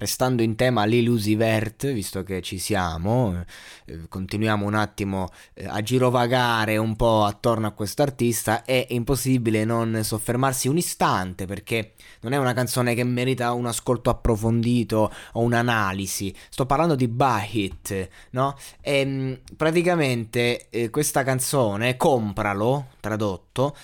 [0.00, 3.44] Restando in tema l'Ilusivert, visto che ci siamo,
[3.84, 9.66] eh, continuiamo un attimo eh, a girovagare un po' attorno a questo artista, è impossibile
[9.66, 15.42] non soffermarsi un istante perché non è una canzone che merita un ascolto approfondito o
[15.42, 16.34] un'analisi.
[16.48, 18.56] Sto parlando di Bahit, no?
[18.80, 23.76] E ehm, praticamente eh, questa canzone, compralo, tradotto,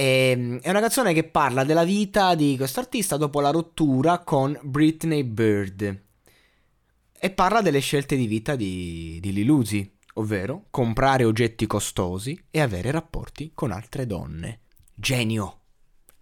[0.00, 4.20] e, ehm, è una canzone che parla della vita di questo artista dopo la rottura
[4.20, 6.02] con Britney Bird.
[7.22, 12.90] E parla delle scelte di vita di, di Lilusi, ovvero comprare oggetti costosi e avere
[12.90, 14.60] rapporti con altre donne.
[14.94, 15.58] Genio!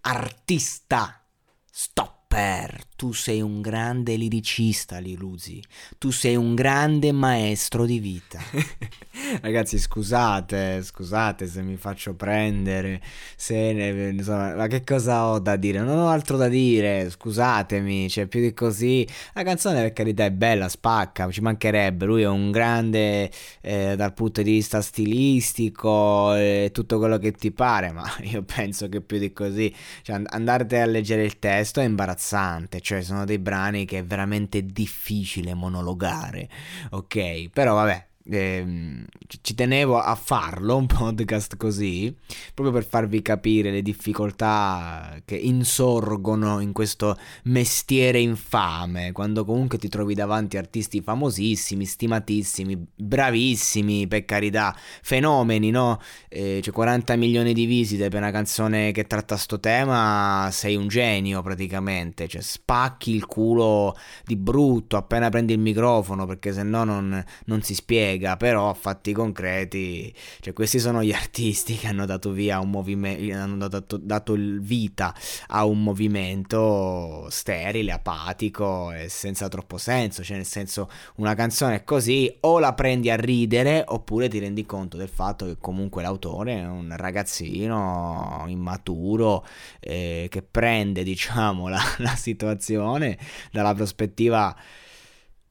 [0.01, 1.25] Artista!
[1.71, 2.18] Stop!
[2.29, 5.59] Per, tu sei un grande liricista, Lilusi.
[5.97, 8.39] Tu sei un grande maestro di vita.
[9.41, 13.01] Ragazzi, scusate, scusate se mi faccio prendere.
[13.35, 15.79] Se ne, insomma, ma che cosa ho da dire?
[15.79, 17.09] Non ho altro da dire.
[17.09, 19.07] Scusatemi, c'è cioè, più di così.
[19.33, 22.05] La canzone, per carità, è bella, spacca, ci mancherebbe.
[22.05, 23.31] Lui è un grande
[23.61, 27.89] eh, dal punto di vista stilistico e tutto quello che ti pare.
[27.91, 29.73] Ma io penso che più di così,
[30.03, 34.03] cioè, andate a leggere il testo è imbarazzante imbarazzante, cioè sono dei brani che è
[34.03, 36.49] veramente difficile monologare,
[36.91, 37.49] ok?
[37.49, 39.05] Però vabbè, eh,
[39.41, 42.13] ci tenevo a farlo un podcast così
[42.53, 49.87] proprio per farvi capire le difficoltà che insorgono in questo mestiere infame quando comunque ti
[49.89, 55.99] trovi davanti artisti famosissimi stimatissimi bravissimi per carità fenomeni no?
[56.27, 60.87] Eh, cioè 40 milioni di visite per una canzone che tratta sto tema sei un
[60.87, 66.83] genio praticamente cioè spacchi il culo di brutto appena prendi il microfono perché se no
[66.83, 72.05] non, non si spiega spiega, però fatti concreti, cioè questi sono gli artisti che hanno
[72.05, 75.15] dato via un movimento, hanno dato, dato vita
[75.47, 82.35] a un movimento sterile, apatico e senza troppo senso, cioè nel senso una canzone così
[82.41, 86.67] o la prendi a ridere oppure ti rendi conto del fatto che comunque l'autore è
[86.67, 89.45] un ragazzino immaturo
[89.79, 93.17] eh, che prende diciamo la, la situazione
[93.51, 94.55] dalla prospettiva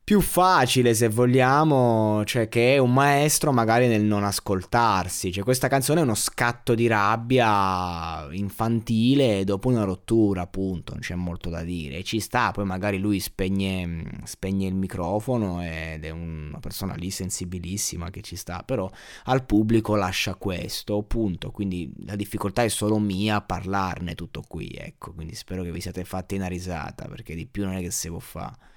[0.08, 5.69] più facile se vogliamo, cioè che è un maestro magari nel non ascoltarsi, cioè questa
[5.69, 11.62] canzone è uno scatto di rabbia infantile dopo una rottura, appunto, non c'è molto da
[11.62, 17.10] dire, ci sta, poi magari lui spegne, spegne il microfono ed è una persona lì
[17.10, 18.91] sensibilissima che ci sta, però
[19.24, 24.74] al pubblico lascia questo, punto, quindi la difficoltà è solo mia a parlarne tutto qui,
[24.74, 27.91] ecco, quindi spero che vi siate fatti una risata, perché di più non è che
[27.91, 28.76] si può fare.